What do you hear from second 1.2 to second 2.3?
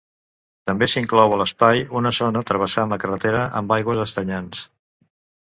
a l'espai una